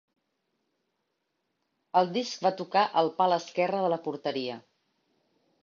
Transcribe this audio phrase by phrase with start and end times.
[2.01, 4.59] El disc va tocar el pal esquerre de la porteria.